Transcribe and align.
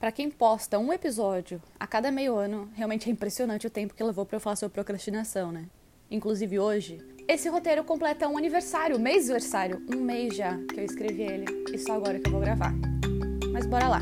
Para 0.00 0.10
quem 0.10 0.30
posta 0.30 0.78
um 0.78 0.90
episódio 0.90 1.60
a 1.78 1.86
cada 1.86 2.10
meio 2.10 2.34
ano, 2.34 2.70
realmente 2.74 3.10
é 3.10 3.12
impressionante 3.12 3.66
o 3.66 3.70
tempo 3.70 3.92
que 3.92 4.02
levou 4.02 4.24
para 4.24 4.36
eu 4.36 4.40
falar 4.40 4.56
sobre 4.56 4.72
procrastinação, 4.72 5.52
né? 5.52 5.66
Inclusive 6.10 6.58
hoje, 6.58 7.06
esse 7.28 7.50
roteiro 7.50 7.84
completa 7.84 8.26
um 8.26 8.38
aniversário, 8.38 8.96
um 8.96 8.98
mês 8.98 9.24
aniversário, 9.24 9.84
um 9.94 10.00
mês 10.00 10.34
já 10.34 10.56
que 10.56 10.80
eu 10.80 10.84
escrevi 10.86 11.20
ele 11.20 11.44
e 11.70 11.78
só 11.78 11.92
agora 11.92 12.18
que 12.18 12.26
eu 12.26 12.32
vou 12.32 12.40
gravar. 12.40 12.72
Mas 13.52 13.66
bora 13.66 13.88
lá. 13.88 14.00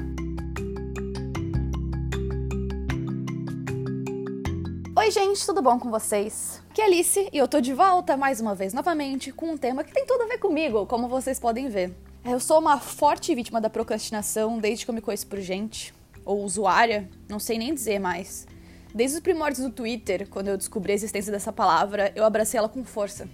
Oi, 4.97 5.11
gente, 5.11 5.45
tudo 5.45 5.61
bom 5.61 5.81
com 5.81 5.91
vocês? 5.91 6.63
Aqui 6.71 6.81
é 6.81 6.85
Alice 6.85 7.29
e 7.33 7.37
eu 7.37 7.49
tô 7.49 7.61
de 7.61 7.75
volta 7.75 8.17
mais 8.17 8.41
uma 8.41 8.55
vez 8.55 8.73
novamente 8.73 9.33
com 9.33 9.51
um 9.51 9.59
tema 9.59 9.83
que 9.83 9.93
tem 9.93 10.07
tudo 10.07 10.23
a 10.23 10.27
ver 10.27 10.39
comigo, 10.39 10.87
como 10.87 11.09
vocês 11.09 11.41
podem 11.41 11.69
ver. 11.69 11.93
Eu 12.31 12.39
sou 12.39 12.59
uma 12.59 12.79
forte 12.79 13.35
vítima 13.35 13.59
da 13.59 13.71
procrastinação 13.71 14.59
desde 14.59 14.85
que 14.85 14.91
eu 14.91 14.95
me 14.95 15.01
conheço 15.01 15.27
por 15.27 15.41
gente, 15.41 15.95
ou 16.27 16.45
usuária, 16.45 17.09
não 17.27 17.39
sei 17.39 17.57
nem 17.57 17.73
dizer 17.73 17.99
mais. 17.99 18.47
Desde 18.95 19.17
os 19.17 19.23
primórdios 19.23 19.65
do 19.65 19.73
Twitter, 19.73 20.29
quando 20.29 20.49
eu 20.49 20.59
descobri 20.59 20.93
a 20.93 20.95
existência 20.95 21.33
dessa 21.33 21.51
palavra, 21.51 22.13
eu 22.15 22.27
abracei 22.27 22.59
ela 22.59 22.69
com 22.69 22.85
força. 22.85 23.27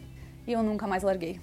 E 0.47 0.53
eu 0.53 0.63
nunca 0.63 0.87
mais 0.87 1.03
larguei. 1.03 1.41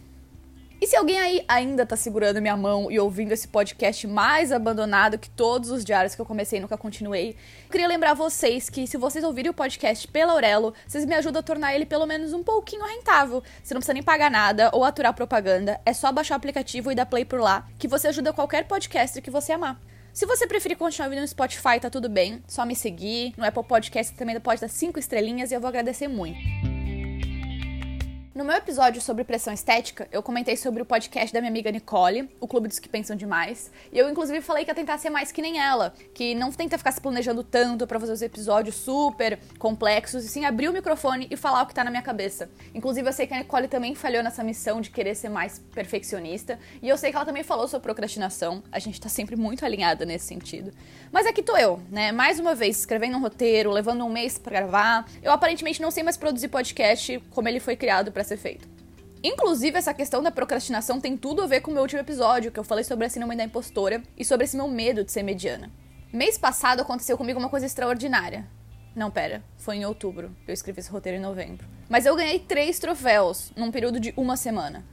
E 0.82 0.88
se 0.88 0.96
alguém 0.96 1.20
aí 1.20 1.46
ainda 1.48 1.86
tá 1.86 1.96
segurando 1.96 2.42
minha 2.42 2.58
mão 2.58 2.90
e 2.92 3.00
ouvindo 3.00 3.32
esse 3.32 3.48
podcast 3.48 4.08
mais 4.08 4.52
abandonado 4.52 5.20
que 5.20 5.30
todos 5.30 5.70
os 5.70 5.86
diários 5.86 6.16
que 6.16 6.22
eu 6.22 6.26
comecei 6.26 6.58
e 6.58 6.62
nunca 6.62 6.76
continuei, 6.76 7.36
queria 7.70 7.88
lembrar 7.88 8.16
vocês 8.16 8.68
que 8.68 8.88
se 8.88 8.98
vocês 8.98 9.24
ouvirem 9.24 9.52
o 9.52 9.54
podcast 9.54 10.08
pela 10.08 10.34
Aurelo, 10.34 10.74
vocês 10.88 11.06
me 11.06 11.14
ajudam 11.14 11.40
a 11.40 11.44
tornar 11.44 11.76
ele 11.76 11.86
pelo 11.86 12.08
menos 12.08 12.34
um 12.34 12.44
pouquinho 12.44 12.84
rentável. 12.84 13.44
Você 13.64 13.76
não 13.76 13.80
precisa 13.80 13.94
nem 13.94 14.02
pagar 14.02 14.32
nada 14.32 14.72
ou 14.74 14.84
aturar 14.84 15.14
propaganda, 15.14 15.80
é 15.86 15.94
só 15.94 16.12
baixar 16.12 16.34
o 16.34 16.38
aplicativo 16.38 16.92
e 16.92 16.96
dar 16.96 17.06
play 17.06 17.26
por 17.26 17.40
lá, 17.40 17.68
que 17.78 17.88
você 17.88 18.08
ajuda 18.08 18.34
qualquer 18.34 18.68
podcast 18.68 19.22
que 19.22 19.30
você 19.30 19.52
amar. 19.52 19.80
Se 20.12 20.26
você 20.26 20.48
preferir 20.48 20.80
continuar 20.80 21.10
ouvindo 21.10 21.22
no 21.22 21.28
Spotify, 21.28 21.80
tá 21.80 21.92
tudo 21.92 22.10
bem, 22.10 22.42
só 22.48 22.66
me 22.66 22.76
seguir. 22.76 23.36
No 23.38 23.46
Apple 23.46 23.64
Podcast 23.64 24.16
também 24.16 24.40
pode 24.40 24.60
dar 24.60 24.68
5 24.68 24.98
estrelinhas 24.98 25.52
e 25.52 25.54
eu 25.54 25.62
vou 25.62 25.70
agradecer 25.70 26.08
muito. 26.08 26.71
No 28.42 28.48
meu 28.48 28.56
episódio 28.56 29.00
sobre 29.00 29.24
pressão 29.24 29.54
estética, 29.54 30.08
eu 30.12 30.24
comentei 30.24 30.58
sobre 30.58 30.82
o 30.82 30.86
podcast 30.86 31.32
da 31.32 31.40
minha 31.40 31.52
amiga 31.52 31.70
Nicole, 31.70 32.28
o 32.40 32.48
Clube 32.48 32.68
dos 32.68 32.80
que 32.80 32.90
Pensam 32.90 33.16
Demais, 33.16 33.70
e 33.94 34.00
eu 34.00 34.10
inclusive 34.10 34.42
falei 34.42 34.66
que 34.66 34.72
ia 34.72 34.74
tentar 34.74 34.98
ser 34.98 35.12
mais 35.12 35.32
que 35.32 35.44
nem 35.44 35.60
ela, 35.60 35.94
que 36.12 36.34
não 36.34 36.52
tenta 36.52 36.76
ficar 36.76 36.92
se 36.92 37.00
planejando 37.00 37.44
tanto 37.44 37.86
para 37.86 38.00
fazer 38.00 38.14
os 38.14 38.22
episódios 38.24 38.74
super 38.74 39.38
complexos, 39.60 40.26
e 40.26 40.28
sim 40.28 40.44
abrir 40.44 40.70
o 40.70 40.74
microfone 40.74 41.28
e 41.30 41.38
falar 41.38 41.62
o 41.62 41.68
que 41.68 41.74
tá 41.76 41.84
na 41.84 41.92
minha 41.92 42.02
cabeça. 42.02 42.50
Inclusive 42.74 43.08
eu 43.08 43.14
sei 43.14 43.28
que 43.28 43.34
a 43.36 43.38
Nicole 43.38 43.68
também 43.68 43.94
falhou 43.94 44.24
nessa 44.24 44.44
missão 44.44 44.82
de 44.82 44.90
querer 44.90 45.14
ser 45.14 45.30
mais 45.30 45.60
perfeccionista, 45.60 46.58
e 46.82 46.90
eu 46.90 46.98
sei 46.98 47.12
que 47.12 47.18
ela 47.18 47.26
também 47.26 47.44
falou 47.44 47.68
sobre 47.68 47.84
procrastinação, 47.84 48.64
a 48.72 48.80
gente 48.80 49.00
tá 49.00 49.08
sempre 49.08 49.36
muito 49.36 49.64
alinhada 49.64 50.04
nesse 50.04 50.26
sentido. 50.26 50.74
Mas 51.12 51.28
aqui 51.28 51.44
tô 51.44 51.56
eu, 51.58 51.80
né, 51.92 52.12
mais 52.12 52.40
uma 52.40 52.56
vez 52.56 52.80
escrevendo 52.80 53.18
um 53.18 53.22
roteiro, 53.22 53.70
levando 53.70 54.04
um 54.04 54.10
mês 54.10 54.40
para 54.40 54.62
gravar. 54.62 55.06
Eu 55.22 55.32
aparentemente 55.32 55.80
não 55.80 55.92
sei 55.92 56.02
mais 56.02 56.18
produzir 56.18 56.48
podcast 56.48 57.22
como 57.30 57.48
ele 57.48 57.60
foi 57.60 57.76
criado 57.76 58.12
para 58.12 58.31
ser 58.32 58.38
feito. 58.38 58.68
Inclusive, 59.24 59.78
essa 59.78 59.94
questão 59.94 60.24
da 60.24 60.32
procrastinação 60.32 61.00
tem 61.00 61.16
tudo 61.16 61.44
a 61.44 61.48
ver 61.48 61.62
com 61.62 61.70
o 61.70 61.74
meu 61.74 61.84
último 61.84 62.02
episódio, 62.02 62.52
que 62.52 62.60
eu 62.60 62.64
falei 62.64 62.84
sobre 62.84 63.06
a 63.06 63.10
síndrome 63.10 63.36
da 63.36 63.44
impostora 63.44 64.02
e 64.18 64.26
sobre 64.26 64.46
esse 64.46 64.58
meu 64.58 64.68
medo 64.68 65.04
de 65.04 65.12
ser 65.12 65.22
mediana. 65.22 65.70
Mês 66.12 66.38
passado 66.38 66.82
aconteceu 66.82 67.18
comigo 67.18 67.40
uma 67.40 67.50
coisa 67.50 67.66
extraordinária. 67.66 68.48
Não, 68.96 69.12
pera, 69.12 69.44
foi 69.58 69.78
em 69.78 69.86
outubro. 69.86 70.36
Eu 70.48 70.54
escrevi 70.54 70.80
esse 70.80 70.90
roteiro 70.90 71.18
em 71.18 71.22
novembro. 71.22 71.66
Mas 71.88 72.06
eu 72.06 72.16
ganhei 72.16 72.40
três 72.40 72.80
troféus 72.80 73.52
num 73.56 73.72
período 73.72 74.00
de 74.00 74.14
uma 74.18 74.36
semana. 74.36 74.84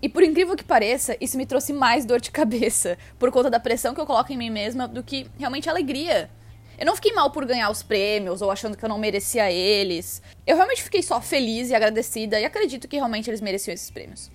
E 0.00 0.08
por 0.08 0.22
incrível 0.22 0.56
que 0.56 0.64
pareça, 0.64 1.16
isso 1.20 1.36
me 1.36 1.44
trouxe 1.44 1.72
mais 1.72 2.04
dor 2.04 2.20
de 2.20 2.30
cabeça, 2.30 2.96
por 3.18 3.30
conta 3.30 3.50
da 3.50 3.58
pressão 3.58 3.94
que 3.94 4.00
eu 4.00 4.06
coloco 4.06 4.32
em 4.32 4.36
mim 4.36 4.50
mesma, 4.50 4.86
do 4.86 5.02
que 5.02 5.26
realmente 5.38 5.68
alegria. 5.68 6.30
Eu 6.78 6.86
não 6.86 6.96
fiquei 6.96 7.12
mal 7.12 7.30
por 7.30 7.44
ganhar 7.44 7.70
os 7.70 7.82
prêmios 7.82 8.42
ou 8.42 8.50
achando 8.50 8.76
que 8.76 8.84
eu 8.84 8.88
não 8.88 8.98
merecia 8.98 9.50
eles. 9.50 10.20
Eu 10.46 10.56
realmente 10.56 10.82
fiquei 10.82 11.02
só 11.02 11.20
feliz 11.20 11.70
e 11.70 11.74
agradecida 11.74 12.40
e 12.40 12.44
acredito 12.44 12.88
que 12.88 12.96
realmente 12.96 13.30
eles 13.30 13.40
mereciam 13.40 13.74
esses 13.74 13.90
prêmios. 13.90 14.30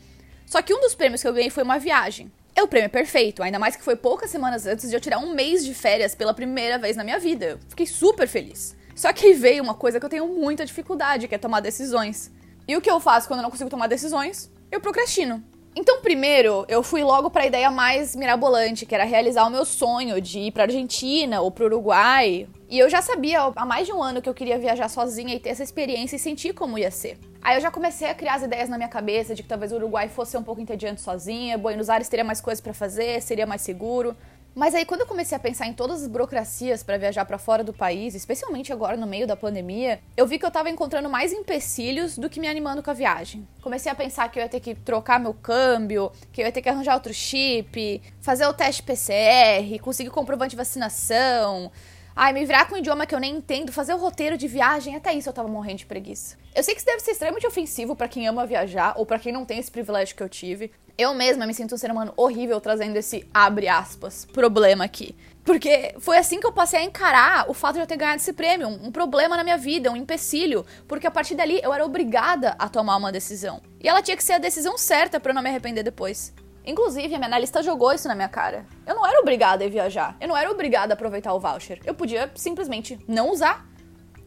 Só 0.45 0.61
que 0.61 0.73
um 0.73 0.81
dos 0.81 0.95
prêmios 0.95 1.21
que 1.21 1.27
eu 1.27 1.33
ganhei 1.33 1.49
foi 1.49 1.63
uma 1.63 1.77
viagem. 1.77 2.31
É 2.55 2.63
o 2.63 2.67
prêmio 2.67 2.89
perfeito, 2.89 3.43
ainda 3.43 3.59
mais 3.59 3.75
que 3.75 3.83
foi 3.83 3.95
poucas 3.95 4.29
semanas 4.29 4.65
antes 4.65 4.89
de 4.89 4.95
eu 4.95 4.99
tirar 4.99 5.19
um 5.19 5.33
mês 5.33 5.63
de 5.63 5.73
férias 5.73 6.15
pela 6.15 6.33
primeira 6.33 6.77
vez 6.77 6.97
na 6.97 7.03
minha 7.03 7.19
vida. 7.19 7.45
Eu 7.45 7.59
fiquei 7.69 7.85
super 7.85 8.27
feliz. 8.27 8.75
Só 8.95 9.13
que 9.13 9.33
veio 9.33 9.63
uma 9.63 9.73
coisa 9.73 9.99
que 9.99 10.05
eu 10.05 10.09
tenho 10.09 10.27
muita 10.27 10.65
dificuldade, 10.65 11.27
que 11.27 11.35
é 11.35 11.37
tomar 11.37 11.61
decisões. 11.61 12.31
E 12.67 12.75
o 12.75 12.81
que 12.81 12.89
eu 12.91 12.99
faço 12.99 13.27
quando 13.27 13.39
eu 13.39 13.43
não 13.43 13.51
consigo 13.51 13.69
tomar 13.69 13.87
decisões? 13.87 14.51
Eu 14.71 14.81
procrastino. 14.81 15.43
Então, 15.75 16.01
primeiro, 16.01 16.65
eu 16.67 16.81
fui 16.81 17.03
logo 17.03 17.29
para 17.29 17.43
a 17.43 17.45
ideia 17.45 17.69
mais 17.69 18.15
mirabolante, 18.15 18.85
que 18.85 18.93
era 18.93 19.03
realizar 19.03 19.45
o 19.45 19.49
meu 19.49 19.63
sonho 19.63 20.19
de 20.19 20.39
ir 20.39 20.51
para 20.51 20.63
Argentina 20.63 21.41
ou 21.41 21.51
para 21.51 21.65
Uruguai. 21.65 22.47
E 22.67 22.77
eu 22.77 22.89
já 22.89 23.01
sabia 23.01 23.51
há 23.55 23.65
mais 23.65 23.87
de 23.87 23.93
um 23.93 24.01
ano 24.01 24.21
que 24.21 24.27
eu 24.27 24.33
queria 24.33 24.57
viajar 24.57 24.89
sozinha 24.89 25.33
e 25.33 25.39
ter 25.39 25.49
essa 25.49 25.63
experiência 25.63 26.15
e 26.15 26.19
sentir 26.19 26.53
como 26.53 26.77
ia 26.77 26.91
ser. 26.91 27.17
Aí 27.41 27.55
eu 27.57 27.61
já 27.61 27.71
comecei 27.71 28.09
a 28.09 28.13
criar 28.13 28.35
as 28.35 28.43
ideias 28.43 28.67
na 28.67 28.77
minha 28.77 28.89
cabeça 28.89 29.33
de 29.33 29.41
que 29.41 29.49
talvez 29.49 29.71
o 29.71 29.75
Uruguai 29.75 30.09
fosse 30.09 30.35
um 30.35 30.43
pouco 30.43 30.59
entediante 30.59 31.01
sozinha, 31.01 31.57
Buenos 31.57 31.89
Aires 31.89 32.09
teria 32.09 32.25
mais 32.25 32.41
coisas 32.41 32.61
para 32.61 32.73
fazer, 32.73 33.21
seria 33.21 33.45
mais 33.45 33.61
seguro. 33.61 34.15
Mas 34.59 34.75
aí 34.75 34.83
quando 34.83 34.99
eu 34.99 35.07
comecei 35.07 35.37
a 35.37 35.39
pensar 35.39 35.67
em 35.67 35.73
todas 35.73 36.01
as 36.01 36.07
burocracias 36.09 36.83
para 36.83 36.97
viajar 36.97 37.23
para 37.23 37.37
fora 37.37 37.63
do 37.63 37.71
país, 37.71 38.13
especialmente 38.13 38.73
agora 38.73 38.97
no 38.97 39.07
meio 39.07 39.25
da 39.25 39.33
pandemia, 39.33 40.01
eu 40.17 40.27
vi 40.27 40.37
que 40.37 40.45
eu 40.45 40.51
tava 40.51 40.69
encontrando 40.69 41.09
mais 41.09 41.31
empecilhos 41.31 42.17
do 42.17 42.29
que 42.29 42.41
me 42.41 42.47
animando 42.49 42.83
com 42.83 42.91
a 42.91 42.93
viagem. 42.93 43.47
Comecei 43.61 43.89
a 43.89 43.95
pensar 43.95 44.29
que 44.29 44.37
eu 44.37 44.43
ia 44.43 44.49
ter 44.49 44.59
que 44.59 44.75
trocar 44.75 45.17
meu 45.17 45.33
câmbio, 45.33 46.11
que 46.33 46.41
eu 46.41 46.45
ia 46.45 46.51
ter 46.51 46.61
que 46.61 46.67
arranjar 46.67 46.95
outro 46.95 47.13
chip, 47.13 48.01
fazer 48.19 48.45
o 48.47 48.53
teste 48.53 48.83
PCR, 48.83 49.79
conseguir 49.81 50.09
comprovante 50.09 50.49
de 50.49 50.57
vacinação, 50.57 51.71
Ai, 52.15 52.33
me 52.33 52.45
virar 52.45 52.65
com 52.65 52.75
um 52.75 52.77
idioma 52.77 53.05
que 53.05 53.15
eu 53.15 53.19
nem 53.19 53.37
entendo, 53.37 53.71
fazer 53.71 53.93
o 53.93 53.97
um 53.97 53.99
roteiro 53.99 54.37
de 54.37 54.47
viagem, 54.47 54.95
até 54.95 55.13
isso 55.13 55.29
eu 55.29 55.33
tava 55.33 55.47
morrendo 55.47 55.77
de 55.77 55.85
preguiça. 55.85 56.37
Eu 56.53 56.63
sei 56.63 56.73
que 56.73 56.79
isso 56.79 56.85
deve 56.85 56.99
ser 57.01 57.11
extremamente 57.11 57.47
ofensivo 57.47 57.95
para 57.95 58.07
quem 58.07 58.27
ama 58.27 58.45
viajar 58.45 58.93
ou 58.97 59.05
para 59.05 59.19
quem 59.19 59.31
não 59.31 59.45
tem 59.45 59.59
esse 59.59 59.71
privilégio 59.71 60.15
que 60.15 60.23
eu 60.23 60.27
tive. 60.27 60.71
Eu 60.97 61.13
mesma 61.13 61.47
me 61.47 61.53
sinto 61.53 61.75
um 61.75 61.77
ser 61.77 61.89
humano 61.91 62.13
horrível 62.17 62.59
trazendo 62.59 62.97
esse 62.97 63.25
abre 63.33 63.69
aspas 63.69 64.25
problema 64.25 64.83
aqui. 64.83 65.15
Porque 65.45 65.95
foi 65.99 66.17
assim 66.17 66.39
que 66.39 66.45
eu 66.45 66.51
passei 66.51 66.79
a 66.79 66.83
encarar 66.83 67.49
o 67.49 67.53
fato 67.53 67.75
de 67.75 67.81
eu 67.81 67.87
ter 67.87 67.95
ganhado 67.95 68.17
esse 68.17 68.33
prêmio, 68.33 68.67
um 68.67 68.91
problema 68.91 69.37
na 69.37 69.43
minha 69.43 69.57
vida, 69.57 69.89
um 69.89 69.95
empecilho, 69.95 70.65
porque 70.87 71.07
a 71.07 71.11
partir 71.11 71.35
dali 71.35 71.59
eu 71.63 71.73
era 71.73 71.85
obrigada 71.85 72.55
a 72.59 72.67
tomar 72.67 72.97
uma 72.97 73.11
decisão. 73.11 73.61
E 73.79 73.87
ela 73.87 74.01
tinha 74.01 74.17
que 74.17 74.23
ser 74.23 74.33
a 74.33 74.37
decisão 74.37 74.77
certa 74.77 75.19
para 75.19 75.31
eu 75.31 75.35
não 75.35 75.41
me 75.41 75.49
arrepender 75.49 75.83
depois. 75.83 76.33
Inclusive, 76.69 77.15
a 77.15 77.17
minha 77.17 77.25
analista 77.25 77.63
jogou 77.63 77.91
isso 77.91 78.07
na 78.07 78.13
minha 78.13 78.29
cara. 78.29 78.63
Eu 78.85 78.93
não 78.93 79.03
era 79.03 79.19
obrigada 79.19 79.65
a 79.65 79.67
viajar. 79.67 80.15
Eu 80.21 80.27
não 80.27 80.37
era 80.37 80.51
obrigada 80.51 80.93
a 80.93 80.95
aproveitar 80.95 81.33
o 81.33 81.39
voucher. 81.39 81.81
Eu 81.83 81.95
podia 81.95 82.31
simplesmente 82.35 82.99
não 83.07 83.31
usar. 83.31 83.67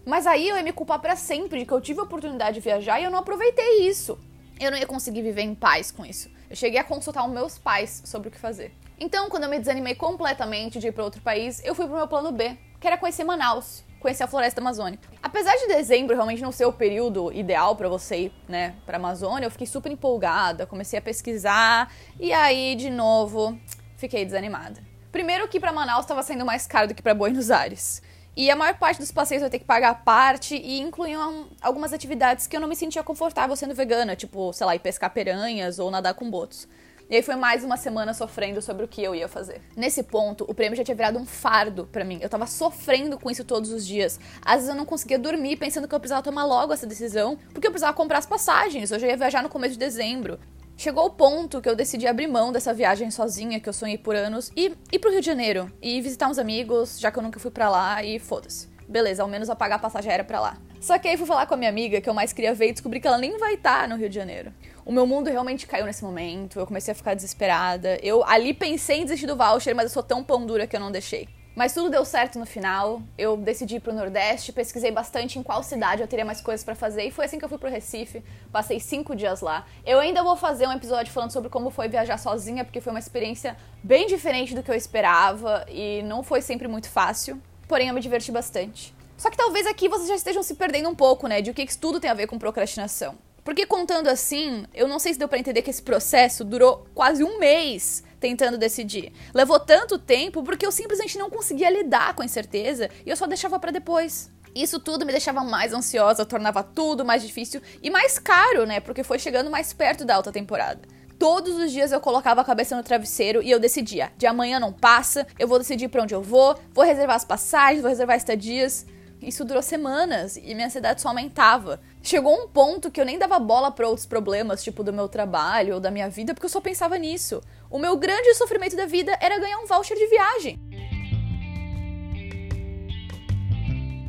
Mas 0.05 0.27
aí 0.27 0.49
eu 0.49 0.57
ia 0.57 0.63
me 0.65 0.73
culpar 0.73 0.99
para 0.99 1.15
sempre 1.15 1.61
de 1.61 1.67
que 1.67 1.73
eu 1.73 1.81
tive 1.81 2.01
a 2.01 2.03
oportunidade 2.03 2.55
de 2.55 2.61
viajar 2.61 2.99
e 2.99 3.05
eu 3.05 3.13
não 3.13 3.21
aproveitei 3.21 3.87
isso. 3.87 4.19
Eu 4.59 4.73
não 4.73 4.77
ia 4.77 4.89
conseguir 4.89 5.23
viver 5.23 5.43
em 5.43 5.55
paz 5.55 5.93
com 5.93 6.05
isso. 6.05 6.29
Eu 6.51 6.57
cheguei 6.57 6.81
a 6.81 6.85
consultar 6.85 7.25
os 7.25 7.31
meus 7.31 7.59
pais 7.59 8.03
sobre 8.05 8.27
o 8.27 8.31
que 8.33 8.41
fazer. 8.41 8.75
Então, 8.99 9.31
quando 9.31 9.45
eu 9.45 9.49
me 9.49 9.61
desanimei 9.61 9.95
completamente 9.95 10.81
de 10.81 10.89
ir 10.89 10.93
para 10.93 11.05
outro 11.05 11.23
país, 11.23 11.65
eu 11.65 11.77
fui 11.77 11.87
pro 11.87 11.95
meu 11.95 12.09
plano 12.09 12.33
B, 12.33 12.59
que 12.81 12.89
era 12.89 12.99
conhecer 12.99 13.23
Manaus 13.23 13.85
conhecer 14.03 14.25
a 14.25 14.27
floresta 14.27 14.61
amazônica. 14.61 15.09
Apesar 15.23 15.57
de 15.57 15.69
dezembro 15.69 16.15
realmente 16.15 16.43
não 16.43 16.53
ser 16.53 16.67
o 16.67 16.73
período 16.73 17.33
ideal 17.33 17.77
para 17.77 17.89
você 17.89 18.25
ir, 18.25 18.33
né, 18.49 18.75
para 18.85 18.97
Amazônia, 18.97 19.47
eu 19.47 19.51
fiquei 19.51 19.67
super 19.67 19.91
empolgada, 19.91 20.67
comecei 20.67 20.99
a 20.99 21.03
pesquisar 21.03 21.91
e 22.21 22.33
aí 22.33 22.75
de 22.75 22.91
novo 22.91 23.59
fiquei 23.97 24.25
desanimada. 24.25 24.83
Primeiro 25.11 25.47
que 25.49 25.61
para 25.61 25.73
Manaus 25.73 26.05
estava 26.05 26.23
sendo 26.23 26.45
mais 26.45 26.67
caro 26.67 26.89
do 26.89 26.95
que 26.95 27.03
para 27.03 27.15
Buenos 27.15 27.51
Aires. 27.51 28.03
E 28.35 28.51
a 28.51 28.57
maior 28.57 28.75
parte 28.79 28.99
dos 28.99 29.13
passeios 29.13 29.43
ia 29.43 29.51
ter 29.51 29.59
que 29.59 29.65
pagar 29.65 29.91
a 29.91 29.95
parte 29.95 30.57
e 30.57 30.81
incluíam 30.81 31.49
algumas 31.61 31.93
atividades 31.93 32.47
que 32.47 32.57
eu 32.57 32.61
não 32.61 32.69
me 32.69 32.75
sentia 32.75 33.03
confortável 33.03 33.55
sendo 33.55 33.75
vegana, 33.75 34.17
tipo, 34.17 34.53
sei 34.55 34.67
lá, 34.67 34.75
ir 34.75 34.79
pescar 34.79 35.11
piranhas 35.11 35.79
ou 35.79 35.91
nadar 35.91 36.15
com 36.15 36.31
botos. 36.31 36.67
E 37.13 37.17
aí 37.17 37.21
foi 37.21 37.37
mais 37.37 37.63
uma 37.63 37.77
semana 37.77 38.15
sofrendo 38.15 38.63
sobre 38.63 38.87
o 38.87 38.89
que 38.89 39.03
eu 39.03 39.15
ia 39.15 39.29
fazer. 39.29 39.61
Nesse 39.77 40.03
ponto, 40.03 40.47
o 40.49 40.55
prêmio 40.55 40.75
já 40.75 40.83
tinha 40.83 40.95
virado 40.95 41.19
um 41.19 41.27
fardo 41.27 41.87
para 41.93 42.07
mim. 42.07 42.19
Eu 42.23 42.29
tava 42.31 42.47
sofrendo 42.47 43.19
com 43.19 43.31
isso 43.31 43.45
todos 43.45 43.71
os 43.71 43.87
dias. 43.87 44.19
Às 44.43 44.55
vezes 44.55 44.71
eu 44.71 44.75
não 44.75 44.87
conseguia 44.87 45.19
dormir 45.19 45.59
pensando 45.59 45.87
que 45.87 45.95
eu 45.95 46.01
precisava 46.01 46.23
tomar 46.23 46.47
logo 46.47 46.73
essa 46.73 46.87
decisão, 46.87 47.37
porque 47.53 47.67
eu 47.67 47.71
precisava 47.71 47.95
comprar 47.95 48.17
as 48.17 48.25
passagens. 48.25 48.91
Eu 48.91 48.99
já 48.99 49.09
ia 49.09 49.17
viajar 49.19 49.43
no 49.43 49.51
começo 49.51 49.75
de 49.75 49.79
dezembro. 49.79 50.41
Chegou 50.75 51.05
o 51.05 51.11
ponto 51.11 51.61
que 51.61 51.69
eu 51.69 51.77
decidi 51.77 52.07
abrir 52.07 52.29
mão 52.29 52.51
dessa 52.51 52.73
viagem 52.73 53.11
sozinha 53.11 53.61
que 53.61 53.69
eu 53.69 53.75
sonhei 53.75 53.99
por 53.99 54.17
anos 54.17 54.51
e 54.57 54.73
ir 54.91 54.99
pro 54.99 55.11
Rio 55.11 55.21
de 55.21 55.27
Janeiro 55.27 55.71
e 55.83 56.01
visitar 56.01 56.31
uns 56.31 56.39
amigos, 56.39 56.99
já 56.99 57.11
que 57.11 57.19
eu 57.19 57.23
nunca 57.23 57.39
fui 57.39 57.51
para 57.51 57.69
lá 57.69 58.03
e 58.03 58.19
foda-se. 58.19 58.69
Beleza, 58.89 59.23
ao 59.23 59.29
menos 59.29 59.51
apagar 59.51 59.77
a 59.77 59.83
passagem 59.83 60.11
aérea 60.11 60.25
pra 60.25 60.41
lá. 60.41 60.57
Só 60.81 60.99
que 60.99 61.09
aí 61.09 61.19
fui 61.19 61.27
falar 61.27 61.45
com 61.45 61.53
a 61.53 61.57
minha 61.59 61.71
amiga 61.71 62.01
que 62.01 62.09
eu 62.09 62.15
mais 62.15 62.33
queria 62.33 62.55
ver 62.55 62.71
e 62.71 62.73
descobri 62.73 63.01
que 63.01 63.07
ela 63.07 63.19
nem 63.19 63.37
vai 63.37 63.53
estar 63.53 63.87
no 63.87 63.97
Rio 63.97 64.09
de 64.09 64.15
Janeiro. 64.15 64.51
O 64.85 64.91
meu 64.91 65.07
mundo 65.07 65.31
realmente 65.31 65.67
caiu 65.67 65.87
nesse 65.87 66.03
momento, 66.03 66.59
eu 66.59 66.67
comecei 66.67 66.91
a 66.91 66.95
ficar 66.95 67.15
desesperada. 67.15 67.99
Eu 68.03 68.25
ali 68.25 68.53
pensei 68.53 68.99
em 68.99 69.05
desistir 69.05 69.27
do 69.27 69.37
voucher, 69.37 69.75
mas 69.77 69.85
eu 69.85 69.91
sou 69.91 70.03
tão 70.03 70.25
pão 70.25 70.45
dura 70.45 70.67
que 70.67 70.75
eu 70.75 70.81
não 70.81 70.91
deixei. 70.91 71.29
Mas 71.55 71.75
tudo 71.75 71.91
deu 71.91 72.05
certo 72.05 72.39
no 72.39 72.47
final. 72.47 73.01
Eu 73.17 73.37
decidi 73.37 73.77
ir 73.77 73.81
pro 73.81 73.93
Nordeste, 73.93 74.53
pesquisei 74.53 74.91
bastante 74.91 75.39
em 75.39 75.43
qual 75.43 75.63
cidade 75.63 76.01
eu 76.01 76.09
teria 76.09 76.25
mais 76.25 76.41
coisas 76.41 76.65
para 76.65 76.75
fazer 76.75 77.05
e 77.05 77.11
foi 77.11 77.27
assim 77.27 77.39
que 77.39 77.45
eu 77.45 77.49
fui 77.49 77.59
pro 77.59 77.71
Recife. 77.71 78.25
Passei 78.51 78.81
cinco 78.81 79.15
dias 79.15 79.41
lá. 79.41 79.67
Eu 79.85 80.01
ainda 80.01 80.23
vou 80.23 80.35
fazer 80.35 80.67
um 80.67 80.73
episódio 80.73 81.13
falando 81.13 81.31
sobre 81.31 81.51
como 81.51 81.71
foi 81.71 81.89
viajar 81.89 82.19
sozinha, 82.19 82.65
porque 82.65 82.81
foi 82.81 82.93
uma 82.93 82.99
experiência 82.99 83.57
bem 83.83 84.07
diferente 84.07 84.55
do 84.55 84.63
que 84.63 84.71
eu 84.71 84.75
esperava 84.75 85.65
e 85.69 86.03
não 86.03 86.23
foi 86.23 86.41
sempre 86.43 86.67
muito 86.67 86.89
fácil. 86.89 87.41
Porém, 87.69 87.89
eu 87.89 87.95
me 87.95 88.01
diverti 88.01 88.33
bastante. 88.33 88.95
Só 89.17 89.31
que 89.31 89.37
talvez 89.37 89.67
aqui 89.67 89.89
vocês 89.89 90.09
já 90.09 90.17
estejam 90.17 90.43
se 90.43 90.55
perdendo 90.55 90.89
um 90.89 90.95
pouco, 90.95 91.29
né, 91.29 91.41
de 91.41 91.51
o 91.51 91.55
que 91.55 91.79
tudo 91.79 92.01
tem 92.01 92.11
a 92.11 92.15
ver 92.15 92.27
com 92.27 92.39
procrastinação. 92.39 93.17
Porque 93.45 93.67
contando 93.67 94.09
assim, 94.09 94.65
eu 94.73 94.87
não 94.87 94.99
sei 94.99 95.13
se 95.13 95.19
deu 95.19 95.29
para 95.29 95.39
entender 95.39 95.63
que 95.63 95.71
esse 95.71 95.83
processo 95.83 96.45
durou 96.45 96.87
quase 96.95 97.25
um 97.25 97.39
mês 97.39 98.05
tentando 98.21 98.57
decidir. 98.57 99.13
Levou 99.35 99.59
tanto 99.59 99.99
tempo 99.99 100.43
porque 100.45 100.65
eu 100.65 100.71
simplesmente 100.71 101.19
não 101.19 101.29
conseguia 101.29 101.71
lidar 101.71 102.15
com 102.15 102.23
a 102.23 102.25
incerteza 102.25 102.89
e 103.05 103.11
eu 103.11 103.17
só 103.17 103.27
deixava 103.27 103.59
para 103.59 103.73
depois. 103.73 104.31
Isso 104.55 104.79
tudo 104.79 105.05
me 105.05 105.13
deixava 105.13 105.43
mais 105.43 105.73
ansiosa, 105.73 106.27
tornava 106.27 106.63
tudo 106.63 107.05
mais 107.05 107.23
difícil 107.23 107.61
e 107.83 107.91
mais 107.91 108.19
caro, 108.19 108.65
né? 108.65 108.81
Porque 108.81 109.03
foi 109.03 109.19
chegando 109.19 109.51
mais 109.51 109.73
perto 109.73 110.05
da 110.05 110.15
alta 110.15 110.31
temporada. 110.31 110.81
Todos 111.19 111.57
os 111.57 111.73
dias 111.73 111.91
eu 111.91 112.01
colocava 112.01 112.41
a 112.41 112.45
cabeça 112.45 112.77
no 112.77 112.83
travesseiro 112.83 113.43
e 113.43 113.51
eu 113.51 113.59
decidia: 113.59 114.13
de 114.19 114.27
amanhã 114.27 114.61
não 114.61 114.73
passa, 114.73 115.27
eu 115.39 115.49
vou 115.49 115.59
decidir 115.59 115.89
para 115.89 116.03
onde 116.03 116.15
eu 116.15 116.23
vou, 116.23 116.57
vou 116.73 116.85
reservar 116.85 117.17
as 117.17 117.25
passagens, 117.25 117.81
vou 117.81 117.89
reservar 117.89 118.17
estadias. 118.17 118.85
Isso 119.23 119.45
durou 119.45 119.63
semanas 119.63 120.37
e 120.37 120.53
minha 120.53 120.67
ansiedade 120.67 121.01
só 121.01 121.09
aumentava. 121.09 121.81
Chegou 122.03 122.35
um 122.35 122.49
ponto 122.49 122.91
que 122.91 123.01
eu 123.01 123.05
nem 123.05 123.19
dava 123.19 123.39
bola 123.39 123.71
para 123.71 123.87
outros 123.87 124.05
problemas, 124.05 124.65
tipo 124.65 124.83
do 124.83 124.93
meu 124.93 125.09
trabalho 125.09 125.75
ou 125.75 125.81
da 125.81 125.93
minha 125.93 126.11
vida, 126.11 126.35
porque 126.35 126.47
eu 126.47 126.51
só 126.51 126.61
pensava 126.61 126.99
nisso. 126.99 127.41
O 127.71 127.79
meu 127.79 127.97
grande 127.97 128.35
sofrimento 128.35 128.77
da 128.77 128.85
vida 128.85 129.17
era 129.21 129.39
ganhar 129.39 129.59
um 129.59 129.67
voucher 129.67 129.97
de 129.97 130.07
viagem. 130.09 130.59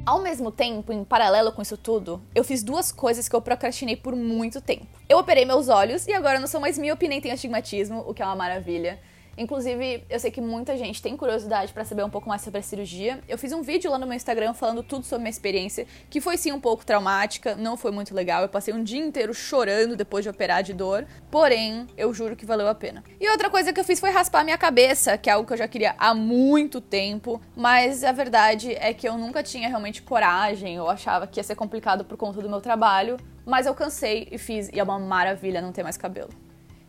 Ao 0.05 0.19
mesmo 0.21 0.51
tempo, 0.51 0.91
em 0.91 1.03
paralelo 1.03 1.51
com 1.51 1.61
isso 1.61 1.77
tudo, 1.77 2.21
eu 2.35 2.43
fiz 2.43 2.61
duas 2.61 2.91
coisas 2.91 3.29
que 3.29 3.35
eu 3.35 3.41
procrastinei 3.41 3.95
por 3.95 4.15
muito 4.15 4.59
tempo. 4.59 4.87
Eu 5.07 5.19
operei 5.19 5.45
meus 5.45 5.69
olhos 5.69 6.07
e 6.07 6.13
agora 6.13 6.39
não 6.39 6.47
sou 6.47 6.59
mais 6.59 6.77
míope 6.77 7.07
nem 7.07 7.21
tenho 7.21 7.33
astigmatismo, 7.33 8.03
o 8.05 8.13
que 8.13 8.21
é 8.21 8.25
uma 8.25 8.35
maravilha. 8.35 8.99
Inclusive, 9.37 10.03
eu 10.09 10.19
sei 10.19 10.29
que 10.29 10.39
muita 10.39 10.77
gente 10.77 11.01
tem 11.01 11.17
curiosidade 11.17 11.73
para 11.73 11.83
saber 11.83 12.03
um 12.03 12.09
pouco 12.09 12.29
mais 12.29 12.41
sobre 12.41 12.59
a 12.59 12.63
cirurgia. 12.63 13.19
Eu 13.27 13.37
fiz 13.37 13.51
um 13.51 13.61
vídeo 13.61 13.89
lá 13.89 13.97
no 13.97 14.05
meu 14.05 14.15
Instagram 14.15 14.53
falando 14.53 14.83
tudo 14.83 15.05
sobre 15.05 15.23
minha 15.23 15.31
experiência, 15.31 15.87
que 16.09 16.21
foi 16.21 16.37
sim 16.37 16.51
um 16.51 16.59
pouco 16.59 16.85
traumática, 16.85 17.55
não 17.55 17.75
foi 17.75 17.91
muito 17.91 18.13
legal. 18.13 18.43
Eu 18.43 18.49
passei 18.49 18.73
um 18.73 18.83
dia 18.83 19.03
inteiro 19.03 19.33
chorando 19.33 19.95
depois 19.95 20.23
de 20.23 20.29
operar 20.29 20.61
de 20.61 20.73
dor, 20.73 21.07
porém, 21.31 21.87
eu 21.97 22.13
juro 22.13 22.35
que 22.35 22.45
valeu 22.45 22.67
a 22.67 22.75
pena. 22.75 23.03
E 23.19 23.29
outra 23.29 23.49
coisa 23.49 23.73
que 23.73 23.79
eu 23.79 23.83
fiz 23.83 23.99
foi 23.99 24.11
raspar 24.11 24.43
minha 24.43 24.57
cabeça, 24.57 25.17
que 25.17 25.29
é 25.29 25.33
algo 25.33 25.47
que 25.47 25.53
eu 25.53 25.57
já 25.57 25.67
queria 25.67 25.95
há 25.97 26.13
muito 26.13 26.79
tempo, 26.79 27.41
mas 27.55 28.03
a 28.03 28.11
verdade 28.11 28.73
é 28.75 28.93
que 28.93 29.07
eu 29.07 29.17
nunca 29.17 29.41
tinha 29.41 29.67
realmente 29.67 30.01
coragem, 30.01 30.75
eu 30.75 30.87
achava 30.89 31.25
que 31.25 31.39
ia 31.39 31.43
ser 31.43 31.55
complicado 31.55 32.05
por 32.05 32.17
conta 32.17 32.41
do 32.41 32.49
meu 32.49 32.61
trabalho, 32.61 33.17
mas 33.45 33.65
eu 33.65 33.73
cansei 33.73 34.27
e 34.31 34.37
fiz, 34.37 34.69
e 34.71 34.79
é 34.79 34.83
uma 34.83 34.99
maravilha 34.99 35.61
não 35.61 35.71
ter 35.71 35.83
mais 35.83 35.97
cabelo. 35.97 36.29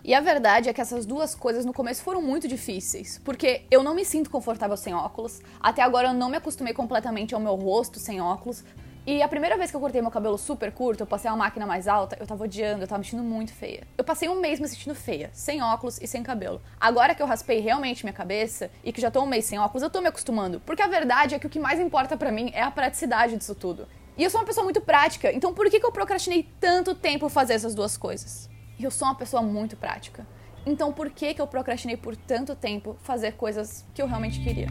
E 0.04 0.12
a 0.12 0.20
verdade 0.20 0.68
é 0.68 0.72
que 0.74 0.82
essas 0.82 1.06
duas 1.06 1.34
coisas 1.34 1.64
no 1.64 1.72
começo 1.72 2.02
foram 2.02 2.20
muito 2.20 2.46
difíceis, 2.46 3.18
porque 3.24 3.62
eu 3.70 3.82
não 3.82 3.94
me 3.94 4.04
sinto 4.04 4.28
confortável 4.28 4.76
sem 4.76 4.92
óculos. 4.92 5.40
Até 5.58 5.80
agora 5.80 6.08
eu 6.08 6.12
não 6.12 6.28
me 6.28 6.36
acostumei 6.36 6.74
completamente 6.74 7.34
ao 7.34 7.40
meu 7.40 7.54
rosto 7.54 7.98
sem 7.98 8.20
óculos. 8.20 8.62
E 9.06 9.22
a 9.22 9.28
primeira 9.28 9.56
vez 9.56 9.70
que 9.70 9.76
eu 9.76 9.80
cortei 9.80 10.02
meu 10.02 10.10
cabelo 10.10 10.36
super 10.36 10.70
curto, 10.72 11.00
eu 11.00 11.06
passei 11.06 11.30
uma 11.30 11.38
máquina 11.38 11.64
mais 11.64 11.88
alta, 11.88 12.18
eu 12.20 12.26
tava 12.26 12.44
odiando, 12.44 12.82
eu 12.82 12.86
tava 12.86 12.98
me 12.98 13.04
sentindo 13.06 13.22
muito 13.22 13.54
feia. 13.54 13.86
Eu 13.96 14.04
passei 14.04 14.28
um 14.28 14.38
mês 14.38 14.60
me 14.60 14.68
sentindo 14.68 14.94
feia, 14.94 15.30
sem 15.32 15.62
óculos 15.62 15.98
e 16.02 16.06
sem 16.06 16.22
cabelo. 16.22 16.60
Agora 16.78 17.14
que 17.14 17.22
eu 17.22 17.26
raspei 17.26 17.60
realmente 17.60 18.04
minha 18.04 18.12
cabeça 18.12 18.70
e 18.84 18.92
que 18.92 19.00
já 19.00 19.10
tô 19.10 19.22
um 19.22 19.26
mês 19.26 19.46
sem 19.46 19.58
óculos, 19.58 19.82
eu 19.82 19.88
tô 19.88 20.02
me 20.02 20.08
acostumando. 20.08 20.60
Porque 20.66 20.82
a 20.82 20.86
verdade 20.86 21.34
é 21.34 21.38
que 21.38 21.46
o 21.46 21.50
que 21.50 21.58
mais 21.58 21.80
importa 21.80 22.14
para 22.14 22.30
mim 22.30 22.50
é 22.52 22.60
a 22.60 22.70
praticidade 22.70 23.38
disso 23.38 23.54
tudo. 23.54 23.88
E 24.18 24.22
eu 24.22 24.28
sou 24.28 24.38
uma 24.38 24.46
pessoa 24.46 24.64
muito 24.64 24.82
prática, 24.82 25.32
então 25.32 25.54
por 25.54 25.70
que, 25.70 25.80
que 25.80 25.86
eu 25.86 25.92
procrastinei 25.92 26.46
tanto 26.60 26.94
tempo 26.94 27.30
fazer 27.30 27.54
essas 27.54 27.74
duas 27.74 27.96
coisas? 27.96 28.52
Eu 28.78 28.90
sou 28.90 29.08
uma 29.08 29.14
pessoa 29.14 29.42
muito 29.42 29.76
prática. 29.76 30.26
Então 30.66 30.92
por 30.92 31.10
que, 31.10 31.34
que 31.34 31.40
eu 31.40 31.46
procrastinei 31.46 31.96
por 31.96 32.16
tanto 32.16 32.54
tempo 32.54 32.96
fazer 33.02 33.32
coisas 33.32 33.84
que 33.94 34.00
eu 34.00 34.06
realmente 34.06 34.40
queria? 34.40 34.68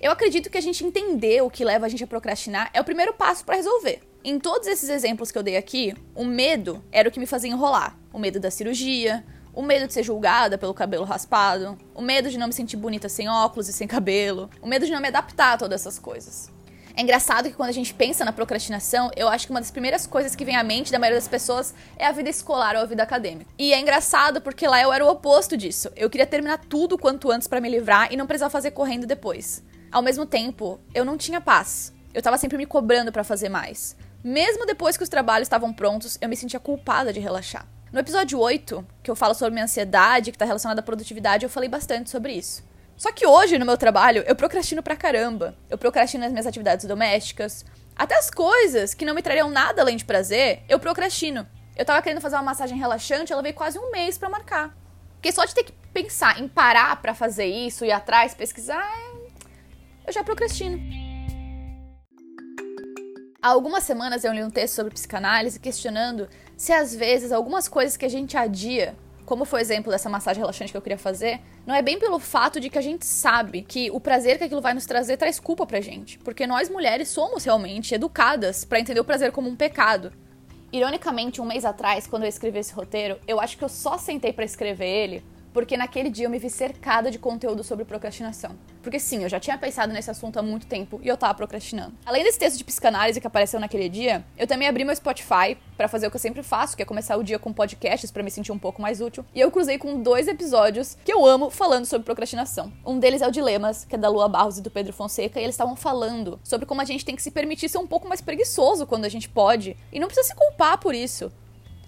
Eu 0.00 0.12
acredito 0.12 0.50
que 0.50 0.58
a 0.58 0.60
gente 0.60 0.84
entender 0.84 1.42
o 1.42 1.48
que 1.48 1.64
leva 1.64 1.86
a 1.86 1.88
gente 1.88 2.04
a 2.04 2.06
procrastinar 2.06 2.68
é 2.74 2.80
o 2.80 2.84
primeiro 2.84 3.14
passo 3.14 3.44
para 3.44 3.56
resolver. 3.56 4.02
Em 4.22 4.38
todos 4.38 4.68
esses 4.68 4.90
exemplos 4.90 5.30
que 5.30 5.38
eu 5.38 5.42
dei 5.42 5.56
aqui, 5.56 5.94
o 6.14 6.24
medo 6.24 6.84
era 6.92 7.08
o 7.08 7.12
que 7.12 7.20
me 7.20 7.26
fazia 7.26 7.50
enrolar. 7.50 7.96
O 8.12 8.18
medo 8.18 8.38
da 8.38 8.50
cirurgia, 8.50 9.24
o 9.54 9.62
medo 9.62 9.86
de 9.86 9.92
ser 9.92 10.02
julgada 10.02 10.58
pelo 10.58 10.74
cabelo 10.74 11.04
raspado, 11.04 11.78
o 11.94 12.02
medo 12.02 12.28
de 12.28 12.36
não 12.36 12.48
me 12.48 12.52
sentir 12.52 12.76
bonita 12.76 13.08
sem 13.08 13.28
óculos 13.28 13.68
e 13.68 13.72
sem 13.72 13.86
cabelo, 13.86 14.50
o 14.60 14.66
medo 14.66 14.84
de 14.84 14.92
não 14.92 15.00
me 15.00 15.08
adaptar 15.08 15.54
a 15.54 15.58
todas 15.58 15.80
essas 15.80 15.98
coisas. 15.98 16.53
É 16.96 17.02
engraçado 17.02 17.48
que 17.48 17.56
quando 17.56 17.70
a 17.70 17.72
gente 17.72 17.92
pensa 17.92 18.24
na 18.24 18.32
procrastinação, 18.32 19.10
eu 19.16 19.26
acho 19.26 19.46
que 19.46 19.50
uma 19.50 19.60
das 19.60 19.72
primeiras 19.72 20.06
coisas 20.06 20.36
que 20.36 20.44
vem 20.44 20.54
à 20.54 20.62
mente 20.62 20.92
da 20.92 20.98
maioria 20.98 21.18
das 21.18 21.26
pessoas 21.26 21.74
é 21.96 22.06
a 22.06 22.12
vida 22.12 22.30
escolar 22.30 22.76
ou 22.76 22.82
a 22.82 22.86
vida 22.86 23.02
acadêmica. 23.02 23.50
E 23.58 23.72
é 23.72 23.80
engraçado 23.80 24.40
porque 24.40 24.68
lá 24.68 24.80
eu 24.80 24.92
era 24.92 25.04
o 25.04 25.08
oposto 25.10 25.56
disso. 25.56 25.90
Eu 25.96 26.08
queria 26.08 26.26
terminar 26.26 26.58
tudo 26.58 26.96
quanto 26.96 27.32
antes 27.32 27.48
para 27.48 27.60
me 27.60 27.68
livrar 27.68 28.12
e 28.12 28.16
não 28.16 28.28
precisar 28.28 28.48
fazer 28.48 28.70
correndo 28.70 29.08
depois. 29.08 29.60
Ao 29.90 30.02
mesmo 30.02 30.24
tempo, 30.24 30.78
eu 30.94 31.04
não 31.04 31.18
tinha 31.18 31.40
paz. 31.40 31.92
Eu 32.14 32.22
tava 32.22 32.38
sempre 32.38 32.56
me 32.56 32.64
cobrando 32.64 33.10
para 33.10 33.24
fazer 33.24 33.48
mais. 33.48 33.96
Mesmo 34.22 34.64
depois 34.64 34.96
que 34.96 35.02
os 35.02 35.08
trabalhos 35.08 35.46
estavam 35.46 35.72
prontos, 35.72 36.16
eu 36.20 36.28
me 36.28 36.36
sentia 36.36 36.60
culpada 36.60 37.12
de 37.12 37.18
relaxar. 37.18 37.66
No 37.92 37.98
episódio 37.98 38.38
8, 38.38 38.86
que 39.02 39.10
eu 39.10 39.16
falo 39.16 39.34
sobre 39.34 39.52
minha 39.52 39.64
ansiedade, 39.64 40.30
que 40.30 40.36
está 40.36 40.44
relacionada 40.44 40.80
à 40.80 40.84
produtividade, 40.84 41.44
eu 41.44 41.50
falei 41.50 41.68
bastante 41.68 42.08
sobre 42.08 42.32
isso. 42.32 42.62
Só 42.96 43.12
que 43.12 43.26
hoje, 43.26 43.58
no 43.58 43.66
meu 43.66 43.76
trabalho, 43.76 44.22
eu 44.26 44.36
procrastino 44.36 44.82
pra 44.82 44.96
caramba. 44.96 45.56
Eu 45.68 45.76
procrastino 45.76 46.22
nas 46.22 46.32
minhas 46.32 46.46
atividades 46.46 46.86
domésticas. 46.86 47.64
Até 47.96 48.16
as 48.16 48.30
coisas 48.30 48.94
que 48.94 49.04
não 49.04 49.14
me 49.14 49.22
trariam 49.22 49.50
nada 49.50 49.82
além 49.82 49.96
de 49.96 50.04
prazer, 50.04 50.62
eu 50.68 50.78
procrastino. 50.78 51.46
Eu 51.76 51.84
tava 51.84 52.00
querendo 52.02 52.20
fazer 52.20 52.36
uma 52.36 52.42
massagem 52.42 52.78
relaxante, 52.78 53.32
ela 53.32 53.42
veio 53.42 53.54
quase 53.54 53.78
um 53.78 53.90
mês 53.90 54.16
para 54.16 54.28
marcar. 54.28 54.76
Porque 55.14 55.32
só 55.32 55.44
de 55.44 55.54
ter 55.54 55.64
que 55.64 55.72
pensar 55.92 56.40
em 56.40 56.46
parar 56.46 57.00
para 57.00 57.14
fazer 57.14 57.46
isso, 57.46 57.84
ir 57.84 57.92
atrás, 57.92 58.34
pesquisar, 58.34 58.88
eu 60.06 60.12
já 60.12 60.22
procrastino. 60.22 60.78
Há 63.40 63.48
algumas 63.48 63.84
semanas 63.84 64.24
eu 64.24 64.32
li 64.32 64.42
um 64.42 64.50
texto 64.50 64.74
sobre 64.74 64.94
psicanálise 64.94 65.60
questionando 65.60 66.28
se 66.56 66.72
às 66.72 66.94
vezes 66.94 67.32
algumas 67.32 67.68
coisas 67.68 67.96
que 67.96 68.04
a 68.04 68.08
gente 68.08 68.36
adia 68.36 68.96
como 69.24 69.44
foi 69.44 69.60
o 69.60 69.62
exemplo 69.62 69.90
dessa 69.90 70.08
massagem 70.08 70.40
relaxante 70.40 70.70
que 70.70 70.76
eu 70.76 70.82
queria 70.82 70.98
fazer, 70.98 71.40
não 71.66 71.74
é 71.74 71.82
bem 71.82 71.98
pelo 71.98 72.18
fato 72.18 72.60
de 72.60 72.68
que 72.68 72.78
a 72.78 72.82
gente 72.82 73.06
sabe 73.06 73.62
que 73.62 73.90
o 73.90 74.00
prazer 74.00 74.38
que 74.38 74.44
aquilo 74.44 74.60
vai 74.60 74.74
nos 74.74 74.86
trazer 74.86 75.16
traz 75.16 75.40
culpa 75.40 75.66
pra 75.66 75.80
gente. 75.80 76.18
Porque 76.18 76.46
nós 76.46 76.68
mulheres 76.68 77.08
somos 77.08 77.44
realmente 77.44 77.94
educadas 77.94 78.64
para 78.64 78.80
entender 78.80 79.00
o 79.00 79.04
prazer 79.04 79.32
como 79.32 79.48
um 79.48 79.56
pecado. 79.56 80.12
Ironicamente, 80.72 81.40
um 81.40 81.44
mês 81.44 81.64
atrás, 81.64 82.06
quando 82.06 82.24
eu 82.24 82.28
escrevi 82.28 82.58
esse 82.58 82.74
roteiro, 82.74 83.18
eu 83.26 83.40
acho 83.40 83.56
que 83.56 83.64
eu 83.64 83.68
só 83.68 83.96
sentei 83.96 84.32
para 84.32 84.44
escrever 84.44 84.88
ele 84.88 85.33
porque 85.54 85.76
naquele 85.76 86.10
dia 86.10 86.26
eu 86.26 86.30
me 86.30 86.38
vi 86.38 86.50
cercada 86.50 87.12
de 87.12 87.18
conteúdo 87.18 87.62
sobre 87.62 87.84
procrastinação. 87.84 88.50
Porque 88.82 88.98
sim, 88.98 89.22
eu 89.22 89.28
já 89.28 89.38
tinha 89.38 89.56
pensado 89.56 89.92
nesse 89.92 90.10
assunto 90.10 90.36
há 90.36 90.42
muito 90.42 90.66
tempo 90.66 91.00
e 91.02 91.08
eu 91.08 91.16
tava 91.16 91.32
procrastinando. 91.32 91.94
Além 92.04 92.24
desse 92.24 92.38
texto 92.38 92.58
de 92.58 92.64
psicanálise 92.64 93.20
que 93.20 93.26
apareceu 93.26 93.60
naquele 93.60 93.88
dia, 93.88 94.24
eu 94.36 94.48
também 94.48 94.68
abri 94.68 94.84
meu 94.84 94.94
Spotify 94.94 95.56
para 95.76 95.86
fazer 95.86 96.08
o 96.08 96.10
que 96.10 96.16
eu 96.16 96.20
sempre 96.20 96.42
faço, 96.42 96.76
que 96.76 96.82
é 96.82 96.84
começar 96.84 97.16
o 97.16 97.22
dia 97.22 97.38
com 97.38 97.52
podcasts 97.52 98.10
para 98.10 98.22
me 98.22 98.30
sentir 98.30 98.50
um 98.50 98.58
pouco 98.58 98.82
mais 98.82 99.00
útil. 99.00 99.24
E 99.32 99.40
eu 99.40 99.50
cruzei 99.50 99.78
com 99.78 100.02
dois 100.02 100.26
episódios 100.26 100.98
que 101.04 101.12
eu 101.12 101.24
amo 101.24 101.48
falando 101.50 101.86
sobre 101.86 102.04
procrastinação. 102.04 102.72
Um 102.84 102.98
deles 102.98 103.22
é 103.22 103.28
o 103.28 103.30
Dilemas, 103.30 103.84
que 103.84 103.94
é 103.94 103.98
da 103.98 104.08
Lua 104.08 104.28
Barros 104.28 104.58
e 104.58 104.62
do 104.62 104.70
Pedro 104.70 104.92
Fonseca, 104.92 105.38
e 105.38 105.44
eles 105.44 105.54
estavam 105.54 105.76
falando 105.76 106.40
sobre 106.42 106.66
como 106.66 106.80
a 106.80 106.84
gente 106.84 107.04
tem 107.04 107.14
que 107.14 107.22
se 107.22 107.30
permitir 107.30 107.68
ser 107.68 107.78
um 107.78 107.86
pouco 107.86 108.08
mais 108.08 108.20
preguiçoso 108.20 108.86
quando 108.86 109.04
a 109.04 109.08
gente 109.08 109.28
pode 109.28 109.76
e 109.92 110.00
não 110.00 110.08
precisa 110.08 110.28
se 110.28 110.34
culpar 110.34 110.78
por 110.78 110.94
isso. 110.94 111.32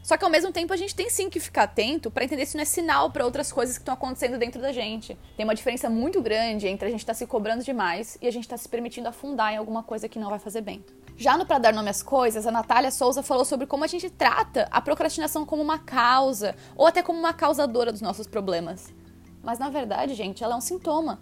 Só 0.06 0.16
que 0.16 0.24
ao 0.24 0.30
mesmo 0.30 0.52
tempo 0.52 0.72
a 0.72 0.76
gente 0.76 0.94
tem 0.94 1.10
sim 1.10 1.28
que 1.28 1.40
ficar 1.40 1.64
atento 1.64 2.12
para 2.12 2.24
entender 2.24 2.46
se 2.46 2.56
não 2.56 2.62
é 2.62 2.64
sinal 2.64 3.10
para 3.10 3.24
outras 3.24 3.50
coisas 3.50 3.76
que 3.76 3.82
estão 3.82 3.92
acontecendo 3.92 4.38
dentro 4.38 4.62
da 4.62 4.70
gente. 4.70 5.18
Tem 5.36 5.42
uma 5.42 5.52
diferença 5.52 5.90
muito 5.90 6.22
grande 6.22 6.68
entre 6.68 6.86
a 6.86 6.90
gente 6.92 7.00
estar 7.00 7.12
tá 7.12 7.18
se 7.18 7.26
cobrando 7.26 7.64
demais 7.64 8.16
e 8.22 8.28
a 8.28 8.30
gente 8.30 8.44
estar 8.44 8.54
tá 8.54 8.62
se 8.62 8.68
permitindo 8.68 9.08
afundar 9.08 9.52
em 9.52 9.56
alguma 9.56 9.82
coisa 9.82 10.08
que 10.08 10.16
não 10.16 10.30
vai 10.30 10.38
fazer 10.38 10.60
bem. 10.60 10.84
Já 11.16 11.36
no 11.36 11.44
Pra 11.44 11.58
Dar 11.58 11.74
Nome 11.74 11.90
às 11.90 12.04
Coisas, 12.04 12.46
a 12.46 12.52
Natália 12.52 12.92
Souza 12.92 13.20
falou 13.20 13.44
sobre 13.44 13.66
como 13.66 13.82
a 13.82 13.88
gente 13.88 14.08
trata 14.08 14.68
a 14.70 14.80
procrastinação 14.80 15.44
como 15.44 15.60
uma 15.60 15.80
causa, 15.80 16.54
ou 16.76 16.86
até 16.86 17.02
como 17.02 17.18
uma 17.18 17.32
causadora 17.32 17.90
dos 17.90 18.00
nossos 18.00 18.28
problemas. 18.28 18.94
Mas 19.42 19.58
na 19.58 19.68
verdade, 19.70 20.14
gente, 20.14 20.44
ela 20.44 20.54
é 20.54 20.56
um 20.56 20.60
sintoma. 20.60 21.18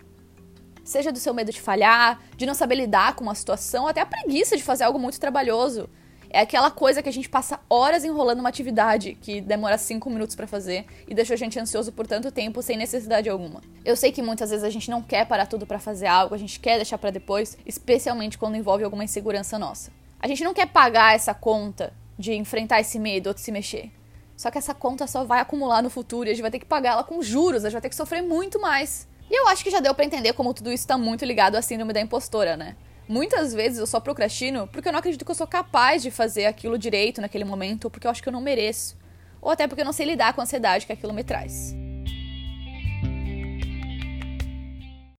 Seja 0.84 1.10
do 1.10 1.18
seu 1.18 1.32
medo 1.32 1.50
de 1.50 1.58
falhar, 1.58 2.20
de 2.36 2.44
não 2.44 2.52
saber 2.52 2.74
lidar 2.74 3.16
com 3.16 3.24
uma 3.24 3.34
situação, 3.34 3.88
até 3.88 4.02
a 4.02 4.06
preguiça 4.06 4.58
de 4.58 4.62
fazer 4.62 4.84
algo 4.84 4.98
muito 4.98 5.18
trabalhoso. 5.18 5.88
É 6.34 6.40
aquela 6.40 6.68
coisa 6.68 7.00
que 7.00 7.08
a 7.08 7.12
gente 7.12 7.28
passa 7.28 7.60
horas 7.70 8.04
enrolando 8.04 8.40
uma 8.40 8.48
atividade 8.48 9.16
que 9.22 9.40
demora 9.40 9.78
cinco 9.78 10.10
minutos 10.10 10.34
para 10.34 10.48
fazer 10.48 10.84
e 11.06 11.14
deixa 11.14 11.34
a 11.34 11.36
gente 11.36 11.60
ansioso 11.60 11.92
por 11.92 12.08
tanto 12.08 12.32
tempo 12.32 12.60
sem 12.60 12.76
necessidade 12.76 13.30
alguma. 13.30 13.60
Eu 13.84 13.94
sei 13.94 14.10
que 14.10 14.20
muitas 14.20 14.50
vezes 14.50 14.64
a 14.64 14.68
gente 14.68 14.90
não 14.90 15.00
quer 15.00 15.28
parar 15.28 15.46
tudo 15.46 15.64
para 15.64 15.78
fazer 15.78 16.08
algo, 16.08 16.34
a 16.34 16.38
gente 16.38 16.58
quer 16.58 16.74
deixar 16.74 16.98
para 16.98 17.12
depois, 17.12 17.56
especialmente 17.64 18.36
quando 18.36 18.56
envolve 18.56 18.82
alguma 18.82 19.04
insegurança 19.04 19.60
nossa. 19.60 19.92
A 20.18 20.26
gente 20.26 20.42
não 20.42 20.52
quer 20.52 20.66
pagar 20.66 21.14
essa 21.14 21.32
conta 21.32 21.92
de 22.18 22.34
enfrentar 22.34 22.80
esse 22.80 22.98
medo 22.98 23.28
ou 23.28 23.34
de 23.34 23.40
se 23.40 23.52
mexer. 23.52 23.92
Só 24.36 24.50
que 24.50 24.58
essa 24.58 24.74
conta 24.74 25.06
só 25.06 25.22
vai 25.22 25.38
acumular 25.38 25.84
no 25.84 25.88
futuro 25.88 26.28
e 26.28 26.32
a 26.32 26.34
gente 26.34 26.42
vai 26.42 26.50
ter 26.50 26.58
que 26.58 26.66
pagar 26.66 26.94
ela 26.94 27.04
com 27.04 27.22
juros, 27.22 27.64
a 27.64 27.68
gente 27.68 27.74
vai 27.74 27.82
ter 27.82 27.90
que 27.90 27.94
sofrer 27.94 28.24
muito 28.24 28.60
mais. 28.60 29.06
E 29.30 29.40
eu 29.40 29.46
acho 29.46 29.62
que 29.62 29.70
já 29.70 29.78
deu 29.78 29.94
para 29.94 30.04
entender 30.04 30.32
como 30.32 30.52
tudo 30.52 30.72
isso 30.72 30.84
tá 30.84 30.98
muito 30.98 31.24
ligado 31.24 31.54
à 31.54 31.62
síndrome 31.62 31.92
da 31.92 32.00
impostora, 32.00 32.56
né? 32.56 32.74
Muitas 33.06 33.52
vezes 33.52 33.78
eu 33.78 33.86
só 33.86 34.00
procrastino 34.00 34.66
porque 34.66 34.88
eu 34.88 34.92
não 34.92 34.98
acredito 34.98 35.24
que 35.24 35.30
eu 35.30 35.34
sou 35.34 35.46
capaz 35.46 36.02
de 36.02 36.10
fazer 36.10 36.46
aquilo 36.46 36.78
direito 36.78 37.20
naquele 37.20 37.44
momento, 37.44 37.84
ou 37.84 37.90
porque 37.90 38.06
eu 38.06 38.10
acho 38.10 38.22
que 38.22 38.28
eu 38.28 38.32
não 38.32 38.40
mereço, 38.40 38.96
ou 39.42 39.50
até 39.50 39.68
porque 39.68 39.82
eu 39.82 39.84
não 39.84 39.92
sei 39.92 40.06
lidar 40.06 40.32
com 40.32 40.40
a 40.40 40.44
ansiedade 40.44 40.86
que 40.86 40.92
aquilo 40.92 41.12
me 41.12 41.22
traz. 41.22 41.74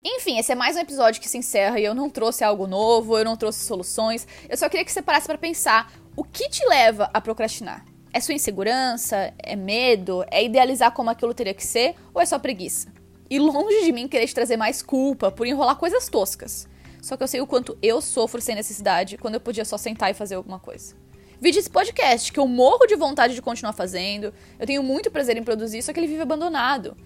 Enfim, 0.04 0.40
esse 0.40 0.52
é 0.52 0.56
mais 0.56 0.76
um 0.76 0.80
episódio 0.80 1.22
que 1.22 1.30
se 1.30 1.38
encerra 1.38 1.80
e 1.80 1.84
eu 1.84 1.94
não 1.94 2.10
trouxe 2.10 2.44
algo 2.44 2.66
novo, 2.66 3.18
eu 3.18 3.26
não 3.26 3.36
trouxe 3.36 3.66
soluções. 3.66 4.28
Eu 4.50 4.58
só 4.58 4.68
queria 4.68 4.86
que 4.86 4.92
você 4.92 5.02
parasse 5.02 5.28
para 5.28 5.38
pensar 5.38 5.92
o 6.16 6.24
que 6.24 6.50
te 6.50 6.66
leva 6.68 7.10
a 7.14 7.22
procrastinar. 7.22 7.86
É 8.12 8.20
sua 8.20 8.34
insegurança? 8.34 9.34
É 9.38 9.56
medo? 9.56 10.24
É 10.32 10.44
idealizar 10.44 10.92
como 10.92 11.10
aquilo 11.10 11.34
teria 11.34 11.54
que 11.54 11.66
ser? 11.66 11.96
Ou 12.14 12.22
é 12.22 12.26
só 12.26 12.40
preguiça? 12.40 12.92
E 13.30 13.38
longe 13.38 13.84
de 13.84 13.92
mim 13.92 14.08
querer 14.08 14.28
te 14.28 14.34
trazer 14.34 14.58
mais 14.58 14.82
culpa 14.82 15.32
por 15.32 15.46
enrolar 15.46 15.76
coisas 15.76 16.08
toscas. 16.08 16.68
Só 17.06 17.16
que 17.16 17.22
eu 17.22 17.28
sei 17.28 17.40
o 17.40 17.46
quanto 17.46 17.78
eu 17.84 18.02
sofro 18.02 18.42
sem 18.42 18.56
necessidade 18.56 19.16
quando 19.16 19.36
eu 19.36 19.40
podia 19.40 19.64
só 19.64 19.78
sentar 19.78 20.10
e 20.10 20.16
fazer 20.16 20.34
alguma 20.34 20.58
coisa. 20.58 20.96
Vídeo 21.40 21.60
esse 21.60 21.70
podcast, 21.70 22.34
que 22.34 22.40
eu 22.40 22.48
morro 22.48 22.88
de 22.88 22.96
vontade 22.96 23.36
de 23.36 23.44
continuar 23.44 23.74
fazendo. 23.74 24.34
Eu 24.58 24.66
tenho 24.66 24.82
muito 24.82 25.12
prazer 25.12 25.38
em 25.38 25.44
produzir, 25.44 25.84
só 25.84 25.94
que 25.94 26.00
ele 26.00 26.08
vive 26.08 26.24
abandonado. 26.24 26.98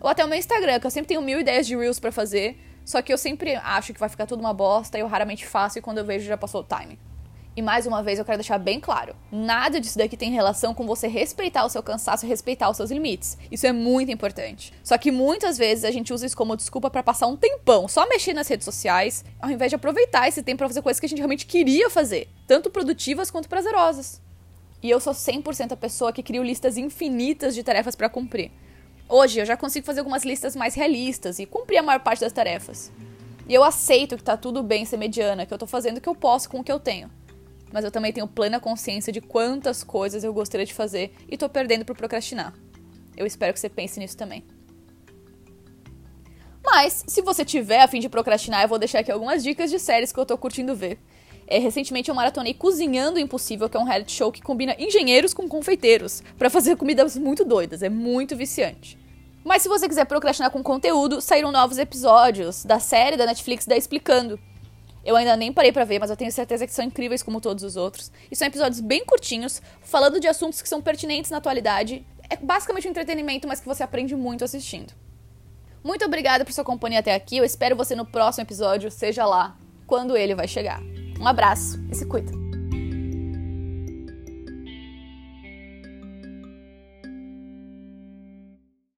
Ou 0.00 0.10
até 0.10 0.24
o 0.24 0.28
meu 0.28 0.36
Instagram, 0.36 0.80
que 0.80 0.86
eu 0.88 0.90
sempre 0.90 1.06
tenho 1.06 1.22
mil 1.22 1.38
ideias 1.38 1.64
de 1.64 1.76
Reels 1.76 2.00
para 2.00 2.10
fazer. 2.10 2.58
Só 2.84 3.00
que 3.00 3.12
eu 3.12 3.16
sempre 3.16 3.54
acho 3.54 3.94
que 3.94 4.00
vai 4.00 4.08
ficar 4.08 4.26
tudo 4.26 4.40
uma 4.40 4.52
bosta 4.52 4.98
e 4.98 5.00
eu 5.00 5.06
raramente 5.06 5.46
faço 5.46 5.78
e 5.78 5.80
quando 5.80 5.98
eu 5.98 6.04
vejo 6.04 6.26
já 6.26 6.36
passou 6.36 6.62
o 6.62 6.64
time. 6.64 6.98
E 7.56 7.62
mais 7.62 7.86
uma 7.86 8.02
vez 8.02 8.18
eu 8.18 8.24
quero 8.24 8.36
deixar 8.36 8.58
bem 8.58 8.78
claro: 8.78 9.16
nada 9.32 9.80
disso 9.80 9.96
daqui 9.96 10.14
tem 10.14 10.30
relação 10.30 10.74
com 10.74 10.86
você 10.86 11.08
respeitar 11.08 11.64
o 11.64 11.70
seu 11.70 11.82
cansaço 11.82 12.26
e 12.26 12.28
respeitar 12.28 12.68
os 12.68 12.76
seus 12.76 12.90
limites. 12.90 13.38
Isso 13.50 13.66
é 13.66 13.72
muito 13.72 14.12
importante. 14.12 14.74
Só 14.84 14.98
que 14.98 15.10
muitas 15.10 15.56
vezes 15.56 15.84
a 15.84 15.90
gente 15.90 16.12
usa 16.12 16.26
isso 16.26 16.36
como 16.36 16.54
desculpa 16.54 16.90
para 16.90 17.02
passar 17.02 17.26
um 17.28 17.36
tempão 17.36 17.88
só 17.88 18.06
mexendo 18.06 18.36
nas 18.36 18.48
redes 18.48 18.66
sociais, 18.66 19.24
ao 19.40 19.50
invés 19.50 19.70
de 19.70 19.76
aproveitar 19.76 20.28
esse 20.28 20.42
tempo 20.42 20.58
para 20.58 20.68
fazer 20.68 20.82
coisas 20.82 21.00
que 21.00 21.06
a 21.06 21.08
gente 21.08 21.18
realmente 21.18 21.46
queria 21.46 21.88
fazer, 21.88 22.28
tanto 22.46 22.68
produtivas 22.68 23.30
quanto 23.30 23.48
prazerosas. 23.48 24.20
E 24.82 24.90
eu 24.90 25.00
sou 25.00 25.14
100% 25.14 25.72
a 25.72 25.76
pessoa 25.76 26.12
que 26.12 26.22
cria 26.22 26.42
listas 26.42 26.76
infinitas 26.76 27.54
de 27.54 27.62
tarefas 27.62 27.96
para 27.96 28.10
cumprir. 28.10 28.50
Hoje 29.08 29.40
eu 29.40 29.46
já 29.46 29.56
consigo 29.56 29.86
fazer 29.86 30.00
algumas 30.00 30.24
listas 30.24 30.54
mais 30.54 30.74
realistas 30.74 31.38
e 31.38 31.46
cumprir 31.46 31.78
a 31.78 31.82
maior 31.82 32.00
parte 32.00 32.20
das 32.20 32.34
tarefas. 32.34 32.92
E 33.48 33.54
eu 33.54 33.64
aceito 33.64 34.18
que 34.18 34.22
tá 34.22 34.36
tudo 34.36 34.62
bem 34.62 34.84
ser 34.84 34.98
mediana, 34.98 35.46
que 35.46 35.54
eu 35.54 35.58
tô 35.58 35.66
fazendo 35.66 35.96
o 35.96 36.00
que 36.02 36.08
eu 36.08 36.14
posso 36.14 36.50
com 36.50 36.60
o 36.60 36.64
que 36.64 36.70
eu 36.70 36.78
tenho 36.78 37.10
mas 37.72 37.84
eu 37.84 37.90
também 37.90 38.12
tenho 38.12 38.26
plena 38.26 38.60
consciência 38.60 39.12
de 39.12 39.20
quantas 39.20 39.82
coisas 39.82 40.24
eu 40.24 40.32
gostaria 40.32 40.66
de 40.66 40.74
fazer 40.74 41.12
e 41.28 41.36
tô 41.36 41.48
perdendo 41.48 41.84
por 41.84 41.96
procrastinar. 41.96 42.54
Eu 43.16 43.26
espero 43.26 43.52
que 43.52 43.60
você 43.60 43.68
pense 43.68 43.98
nisso 43.98 44.16
também. 44.16 44.44
Mas, 46.64 47.04
se 47.06 47.22
você 47.22 47.44
tiver 47.44 47.80
a 47.80 47.88
fim 47.88 48.00
de 48.00 48.08
procrastinar, 48.08 48.62
eu 48.62 48.68
vou 48.68 48.78
deixar 48.78 48.98
aqui 48.98 49.12
algumas 49.12 49.42
dicas 49.42 49.70
de 49.70 49.78
séries 49.78 50.12
que 50.12 50.18
eu 50.18 50.26
tô 50.26 50.36
curtindo 50.36 50.74
ver. 50.74 50.98
É, 51.46 51.58
recentemente 51.58 52.08
eu 52.08 52.14
maratonei 52.14 52.52
Cozinhando 52.54 53.18
o 53.18 53.20
Impossível, 53.20 53.68
que 53.68 53.76
é 53.76 53.80
um 53.80 53.84
reality 53.84 54.12
show 54.12 54.32
que 54.32 54.42
combina 54.42 54.74
engenheiros 54.78 55.32
com 55.32 55.48
confeiteiros 55.48 56.22
para 56.36 56.50
fazer 56.50 56.76
comidas 56.76 57.16
muito 57.16 57.44
doidas, 57.44 57.84
é 57.84 57.88
muito 57.88 58.36
viciante. 58.36 58.98
Mas 59.44 59.62
se 59.62 59.68
você 59.68 59.88
quiser 59.88 60.06
procrastinar 60.06 60.50
com 60.50 60.60
conteúdo, 60.60 61.20
saíram 61.20 61.52
novos 61.52 61.78
episódios 61.78 62.64
da 62.64 62.80
série 62.80 63.16
da 63.16 63.26
Netflix 63.26 63.64
da 63.64 63.76
Explicando, 63.76 64.40
eu 65.06 65.14
ainda 65.14 65.36
nem 65.36 65.52
parei 65.52 65.70
para 65.70 65.84
ver, 65.84 66.00
mas 66.00 66.10
eu 66.10 66.16
tenho 66.16 66.32
certeza 66.32 66.66
que 66.66 66.72
são 66.72 66.84
incríveis 66.84 67.22
como 67.22 67.40
todos 67.40 67.62
os 67.62 67.76
outros. 67.76 68.10
E 68.28 68.34
são 68.34 68.48
episódios 68.48 68.80
bem 68.80 69.04
curtinhos, 69.04 69.62
falando 69.80 70.18
de 70.18 70.26
assuntos 70.26 70.60
que 70.60 70.68
são 70.68 70.82
pertinentes 70.82 71.30
na 71.30 71.36
atualidade. 71.36 72.04
É 72.28 72.36
basicamente 72.36 72.88
um 72.88 72.90
entretenimento, 72.90 73.46
mas 73.46 73.60
que 73.60 73.66
você 73.66 73.84
aprende 73.84 74.16
muito 74.16 74.44
assistindo. 74.44 74.92
Muito 75.84 76.04
obrigada 76.04 76.44
por 76.44 76.52
sua 76.52 76.64
companhia 76.64 76.98
até 76.98 77.14
aqui. 77.14 77.36
Eu 77.36 77.44
espero 77.44 77.76
você 77.76 77.94
no 77.94 78.04
próximo 78.04 78.42
episódio, 78.42 78.90
seja 78.90 79.24
lá 79.24 79.56
quando 79.86 80.16
ele 80.16 80.34
vai 80.34 80.48
chegar. 80.48 80.82
Um 81.20 81.28
abraço 81.28 81.80
e 81.88 81.94
se 81.94 82.04
cuida. 82.04 82.45